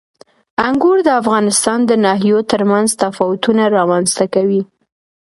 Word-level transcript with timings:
انګور 0.67 0.97
د 1.07 1.09
افغانستان 1.21 1.79
د 1.85 1.91
ناحیو 2.05 2.39
ترمنځ 2.51 2.89
تفاوتونه 3.03 3.63
رامنځ 3.77 4.07
ته 4.17 4.25
کوي. 4.33 4.61